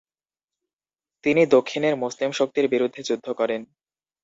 তিনি 1.23 1.41
দক্ষিণের 1.47 1.95
মুসলিম 1.95 2.31
শক্তির 2.31 2.65
বিরুদ্ধে 2.67 3.01
যুদ্ধ 3.03 3.27
করেন। 3.31 3.61